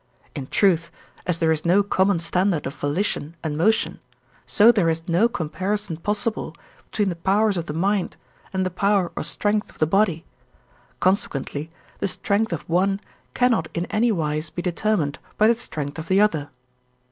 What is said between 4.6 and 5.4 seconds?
is there no